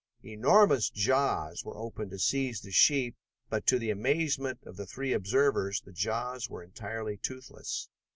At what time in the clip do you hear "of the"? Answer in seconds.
4.65-4.87